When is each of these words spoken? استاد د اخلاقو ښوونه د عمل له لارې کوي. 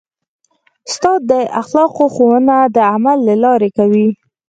استاد 0.89 1.19
د 1.31 1.33
اخلاقو 1.61 2.05
ښوونه 2.15 2.55
د 2.75 2.77
عمل 2.93 3.17
له 3.27 3.35
لارې 3.43 3.69
کوي. 3.77 4.07